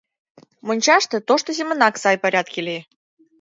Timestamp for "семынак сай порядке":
1.57-2.59